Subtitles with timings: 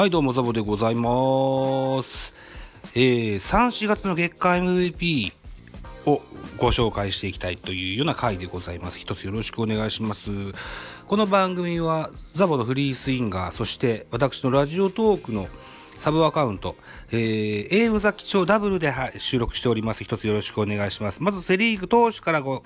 [0.00, 2.32] はい、どうもザボでございます。
[2.94, 5.30] えー、3、4月の月間 MVP
[6.06, 6.22] を
[6.56, 8.98] ご紹介していきたいというような回でございます。
[8.98, 10.30] 一つよろしくお願いします。
[11.06, 15.48] この番組はザボのフリースインガー、そして私のラジオトークの
[15.98, 16.76] サブアカウント、
[17.12, 20.02] えー、英語崎町ダブルで、はい、収録しております。
[20.02, 21.22] 一つよろしくお願いします。
[21.22, 22.60] まずセリーグ投手からご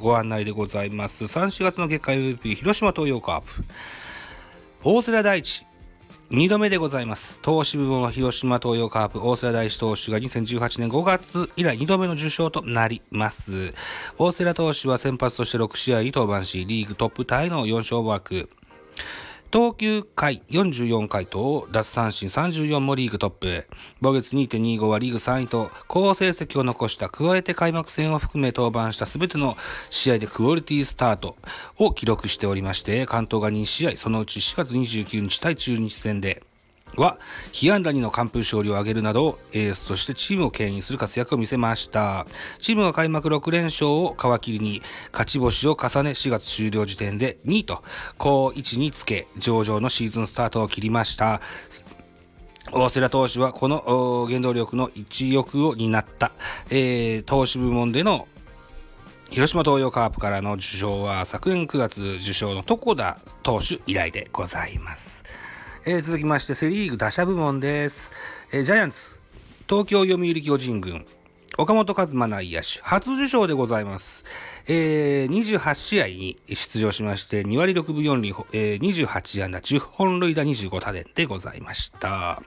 [0.00, 1.24] ご案内でございます。
[1.24, 3.64] 3、4月の月間 MVP、広島東洋カープ。
[4.84, 5.66] 大瀬良大地、
[6.30, 7.38] 2度目でございます。
[7.40, 13.72] 投手部門は広島東洋カープ、大瀬良大志投手が2018年5月以来2度目の受賞となります。
[14.18, 18.50] 大瀬良投手は先発として6試合に登板し、リーグトップタイの4勝枠。
[19.56, 23.66] 投球回44回と奪三振34もリーグトップ。
[24.02, 27.08] 防御率2.25はリーグ3位と好成績を残した。
[27.08, 29.56] 加えて開幕戦を含め登板した全ての
[29.88, 31.36] 試合でクオリティスタート
[31.78, 36.42] を記録しておりまして、関東が2試合、そのうち4月29日対中日戦で、
[36.96, 37.18] は、
[37.52, 42.26] 被安打2の完封勝利を挙げるなど、エースとしてチームを牽引する活躍を見せました。
[42.58, 47.82] チームは開幕6連勝を皮切りに、勝ち星を重ね4月終了時点で2位と、
[48.18, 51.40] 好位置につけ、上々のシーズンスタートを切りました。
[52.72, 56.32] 大瀬良投手はこの原動力の一翼を担った、
[56.68, 58.26] えー、投手部門での
[59.30, 65.24] 広島東洋カープからの受賞は昨年9月受賞の床田投手以来でございます。
[65.88, 68.10] えー、続きましてセリーグ打者部門です。
[68.50, 69.20] えー、ジャイアンツ、
[69.68, 71.06] 東京読売巨人軍、
[71.58, 74.24] 岡本和真内野手、初受賞でございます。
[74.66, 82.42] えー、28試合に出場しまして、2割6分4厘、えー、28安打、10本塁打25打点でございました。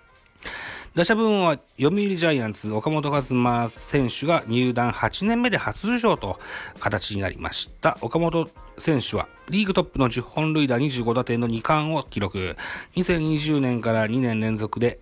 [0.95, 6.39] 打者部門は読売ジャイアンツ岡本和真選手が入団8年目で初受賞と
[6.79, 7.97] 形になりました。
[8.01, 12.55] 岡本選手はリーグトップの10本塁打25打点の2冠を記録。
[12.95, 14.99] 2020年から2年連続で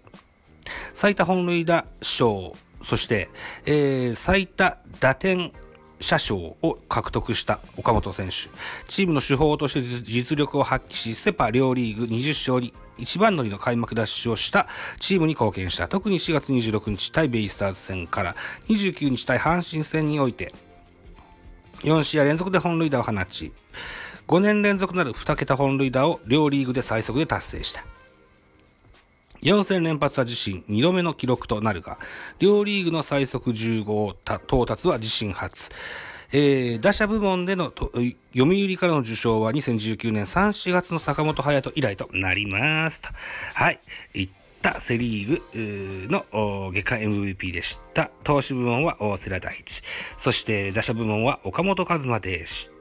[0.93, 2.53] 最多本塁打賞、
[2.83, 3.29] そして、
[3.65, 5.51] えー、最多打点
[5.99, 8.49] 車賞を獲得した岡本選手。
[8.87, 14.67] チームの主砲として実力を発揮し、セパ両リーグ20勝に一番乗りの開幕ダッシュをした
[14.99, 15.87] チームに貢献した。
[15.87, 18.35] 特に4月26日対ベイスターズ戦から
[18.69, 20.53] 29日対阪神戦において、
[21.81, 23.51] 4試合連続で本塁打を放ち、
[24.27, 27.83] 5年連続なる2桁本塁打を両リーグで最速で達成した。
[29.47, 31.97] 4戦連発は自身2度目の記録となるが、
[32.39, 35.69] 両リーグの最速15到達は自身初。
[36.33, 43.07] えー、打者部門での読売からの受賞は2019年3、4月の坂本勇人以来となりますと。
[43.53, 43.79] はい。
[44.13, 44.29] いっ
[44.61, 48.11] たセリーグの月間 MVP でした。
[48.25, 49.81] 投手部門は大瀬良大地。
[50.17, 52.76] そして打者部門は岡本和真でした。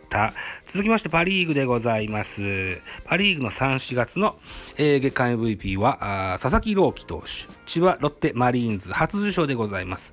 [0.67, 2.81] 続きましてパリーグでございます。
[3.05, 4.37] パリーグの3、4月の、
[4.77, 10.13] えー、月間 MVP は佐々木朗希投手、千葉ロッテマリーンズ初受賞でございます。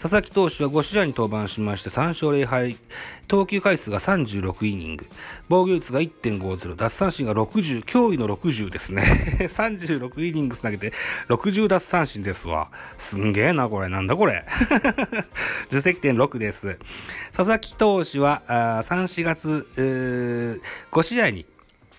[0.00, 2.76] 佐々木投手は5試合に登板しまして3勝0敗、
[3.26, 5.04] 投球回数が36イニング、
[5.48, 9.02] 防御率が1.50、奪三振が60、驚異の60ですね。
[9.50, 10.92] 36イニング投げて
[11.28, 12.70] 60奪三振ですわ。
[12.96, 13.88] すんげえな、これ。
[13.88, 14.44] なんだこれ。
[15.66, 16.78] 受責点6です。
[17.32, 20.60] 佐々木投手は3、4月、
[20.92, 21.44] 5試合に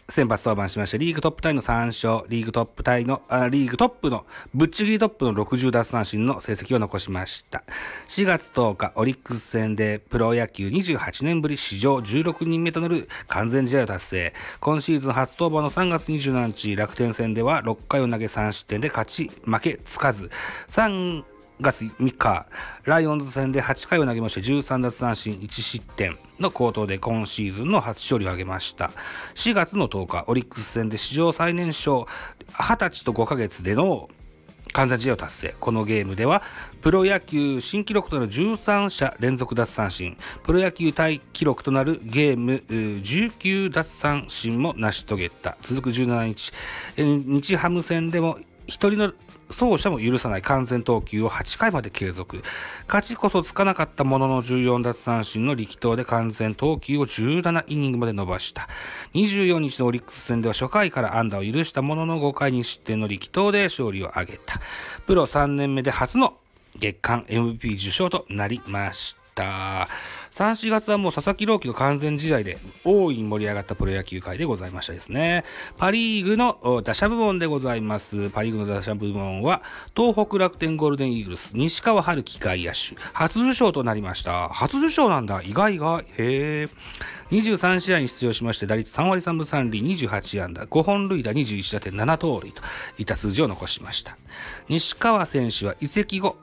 [0.09, 7.63] 先発登板しまして、リーグトップタイの3勝、リーグトップタイの、あリーグトップの、ぶっちぎりトップの60奪三振の成績を残しました。
[8.07, 14.33] 4月10日、オリックス戦でプロ野球28年ぶり史上16人目となる完全試合を達成。
[14.59, 20.31] 今シーズン初登板の3月27日、楽天戦では6回を投げ3失点で勝ち負けつかず、
[20.67, 21.23] 3
[21.59, 22.45] 月3日、
[22.85, 28.91] ライオンズ戦で8回を投げまして13奪三振1失点の好投で今シーズンの初勝利を挙げました。
[29.35, 32.07] 4月の10日、オリックス戦で史上最年少
[32.53, 34.09] 20歳と5ヶ月での
[34.71, 35.55] 完全試合を達成。
[35.59, 36.43] このゲームでは、
[36.81, 45.57] プロ野球新記録となる13者連続奪三振、プロ野球タイ記録となるゲーム19奪三振も成し遂げた。
[45.63, 46.53] 続く17日、
[46.97, 49.11] 日ハム戦でも一人の
[49.49, 52.43] 走者も許さない完全投球を8回まで継続。
[52.87, 58.69] 勝ちこそつかなかったものの14奪三振の力投で完全投球を17イニングまで伸ばした。
[59.13, 64.61] 24日のオリックス戦では初回から安打を許したものの5回に失点の力投で勝利を挙げた。
[65.07, 66.35] プロ3年目で初の
[66.77, 69.87] 月間 MVP 受賞となりました。
[70.31, 75.43] 3、4月はもう佐々木朗希の完全試合で大いに盛り上がったプロ野球界でございましたですね。
[75.77, 78.29] パリーグの打者部門でございます。
[78.29, 79.61] パリーグの打者部門は、
[79.95, 84.49] 東北楽天ゴールデンイーグルス、西川春樹外野手、初受賞となりました。
[84.49, 85.41] 初受賞なんだ。
[85.43, 86.67] 意外が、へえ。
[87.31, 92.61] 23試合に出場しまして、打率3割3分3厘、28安打、5本塁打、21打点、7盗塁と
[92.97, 94.17] いった数字を残しました。
[94.67, 96.37] 西川選手は移籍後、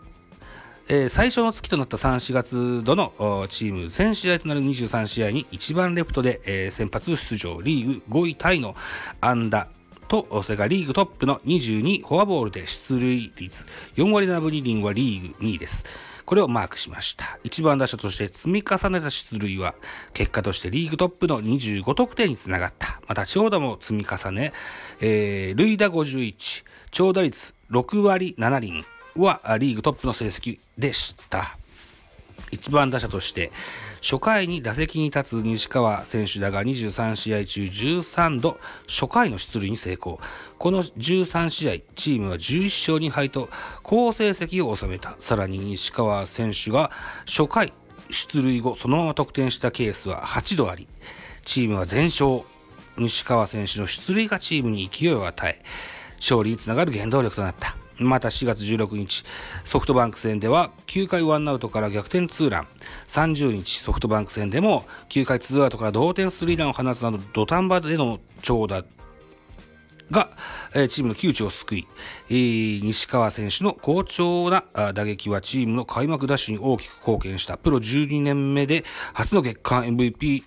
[0.89, 8.77] えー、最初の月となった3、4月度のチーム全試合となる23試合に1番レフトで、えー、先発出場、リーグ5位タイの
[9.21, 9.69] 安打
[10.07, 13.67] と、それからリーグトップの22フォアボールで出塁率、
[13.97, 15.85] 4割7分2厘はリーグ2位です。
[16.25, 17.39] これをマークしました。
[17.43, 19.75] 1番打者として積み重ねた出塁は、
[20.13, 23.01] 結果としてリーグトップの25得点につながった。
[23.09, 24.53] また長打も積み重ね、
[25.01, 28.85] えー、塁打51、長打率6割7厘、
[29.19, 31.57] はリーグトップの成績でした。
[32.53, 33.51] 1番打者として
[34.01, 40.21] 初回に打席に立つ西川選手だが23試合中13度初回の出塁に成功。
[40.59, 43.49] この13試合、チームは11勝2敗と
[43.83, 45.17] 好成績を収めた。
[45.19, 46.91] さらに西川選手が
[47.27, 47.73] 初回
[48.11, 50.87] 出塁後そのまま得点したケースは8度あり、
[51.45, 52.43] チームは全勝。
[52.99, 55.63] 西川選手の出塁がチームに勢いを与え、
[56.17, 57.77] 勝利につながる原動力となった。
[57.99, 59.25] また4月16日、
[59.65, 62.69] ソフトバンク戦では9回ワンアウトから逆転ツーラン。
[63.09, 68.85] 30日、ソフトバンク戦でも9回ツーアウトから同点スリーランを放つなど土壇場での長打
[70.11, 70.31] が、
[70.75, 71.89] えチームの窮地を救い、
[72.29, 78.85] えー、西川選手の好調な打撃はチームの開幕ダッシュに大きく貢献したプロ12年目で
[79.15, 80.45] 初の月間 MVP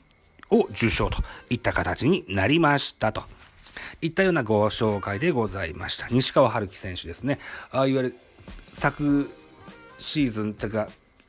[0.52, 3.24] を受賞といった形になりましたと。
[4.01, 6.07] いったようなご紹介でございました。
[6.10, 7.40] 西川春樹選手ですね。
[7.72, 8.16] あいわゆる
[8.72, 9.30] 昨
[9.98, 10.88] シーズンというか、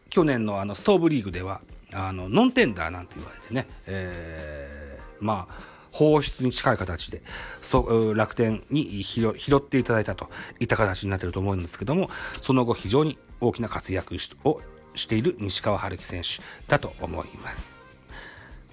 [0.08, 1.60] 去年のあのストーブリーグでは、
[1.92, 7.22] あのノンテンダーなんて言われてね、えー、まあ、放出に近い形で
[7.60, 10.28] そ楽天に拾っていただいたと
[10.60, 12.10] いった形になっていると思うんですけども
[12.42, 14.60] その後非常に大きな活躍を
[14.94, 17.80] している西川春樹選手だと思います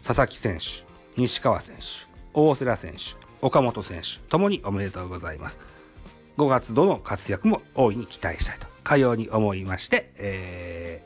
[0.03, 0.85] 佐々木選手
[1.19, 5.59] 西川選手大瀬良選手岡本選手ともにおめでとうございます。
[6.37, 11.03] 5月度の活躍も大いに期待したいと、かように思いまして、え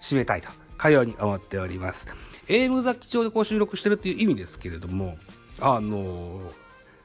[0.00, 2.06] ー、締めたいと、かように思っております。
[2.48, 5.18] AM 雑記帳でこう収録してるっていう意味ですけれども、
[5.60, 6.52] あのー、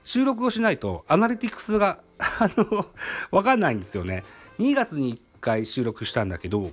[0.03, 2.85] 収録をしないとアナリティクスが、 あの、
[3.31, 4.23] わかんないんですよね。
[4.59, 6.71] 2月に1回収録したんだけど、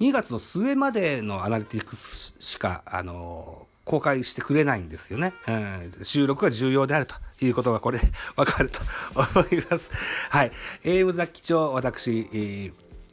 [0.00, 5.32] 2月の末までのアナリティクスしか、あの公開してくれないんですよね。
[5.48, 8.80] うん、収録が重要であるということがこれで わかると
[9.14, 9.90] 思います。
[10.28, 10.52] はい。
[10.82, 12.72] 英語雑記帳、私、えー、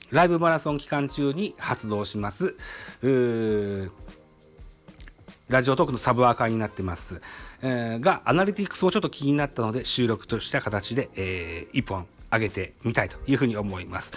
[0.10, 2.56] ライブマラソン期間中に発動します。
[5.48, 7.22] ラジオトークのサブアーカーになってます。
[7.62, 14.12] えー、が、アナリティクスもちょっと気になったので、収録とした形で、えー、一本上げてみたいというふうに思います。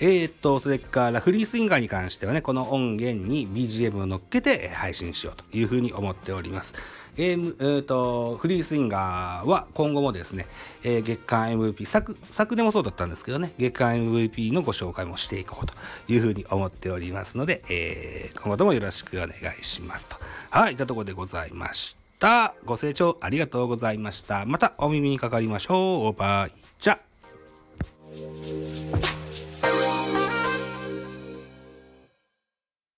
[0.00, 6.74] えー、っと、それからフリースインガーに関してはね、この音源に BGM を乗っけて配信しようというふうに思っております。
[7.16, 10.46] えー、えー、と、フリースインガーは今後もですね、
[10.84, 15.74] えー、月間 MVP、昨、昨年もそうだったんですけどね、月間 MVP のご紹介もしていこうと
[16.06, 19.30] いうふうに思っておりますので、えー、今後ともよろしくお願
[19.60, 20.16] いしますと。
[20.50, 22.54] はい、いたところでございました。
[22.64, 24.46] ご清聴ありがとうございました。
[24.46, 26.12] またお耳にかかりましょう。
[26.12, 27.07] バイチャ